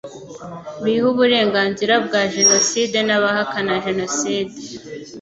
biha 0.83 1.05
uburenganzira 1.11 1.93
bwa 2.05 2.21
jenoside 2.35 2.97
n'abahakana 3.03 3.73
jenoside 3.85 4.55